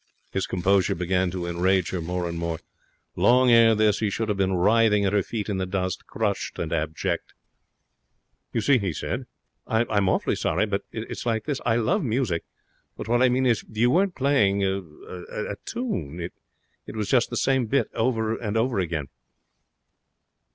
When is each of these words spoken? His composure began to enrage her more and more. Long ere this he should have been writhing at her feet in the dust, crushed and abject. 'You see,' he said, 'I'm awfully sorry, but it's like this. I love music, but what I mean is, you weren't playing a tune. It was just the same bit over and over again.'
His 0.31 0.47
composure 0.47 0.95
began 0.95 1.29
to 1.29 1.45
enrage 1.45 1.91
her 1.91 2.01
more 2.01 2.27
and 2.27 2.35
more. 2.39 2.57
Long 3.15 3.51
ere 3.51 3.75
this 3.75 3.99
he 3.99 4.09
should 4.09 4.29
have 4.29 4.37
been 4.39 4.53
writhing 4.55 5.05
at 5.05 5.13
her 5.13 5.21
feet 5.21 5.47
in 5.47 5.57
the 5.59 5.67
dust, 5.67 6.07
crushed 6.07 6.57
and 6.57 6.73
abject. 6.73 7.35
'You 8.51 8.61
see,' 8.61 8.79
he 8.79 8.93
said, 8.93 9.27
'I'm 9.67 10.09
awfully 10.09 10.35
sorry, 10.35 10.65
but 10.65 10.85
it's 10.91 11.27
like 11.27 11.45
this. 11.45 11.61
I 11.67 11.75
love 11.75 12.03
music, 12.03 12.45
but 12.97 13.07
what 13.07 13.21
I 13.21 13.29
mean 13.29 13.45
is, 13.45 13.63
you 13.71 13.91
weren't 13.91 14.15
playing 14.15 14.63
a 14.63 15.55
tune. 15.65 16.19
It 16.87 16.95
was 16.95 17.07
just 17.07 17.29
the 17.29 17.37
same 17.37 17.67
bit 17.67 17.87
over 17.93 18.35
and 18.35 18.57
over 18.57 18.79
again.' 18.79 19.05